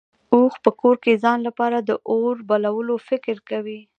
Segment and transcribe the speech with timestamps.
[0.33, 3.79] اوښ په کور کې ځان لپاره د اور بلولو فکر کوي.